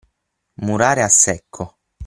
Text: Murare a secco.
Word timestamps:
Murare 0.65 1.03
a 1.03 1.07
secco. 1.09 1.77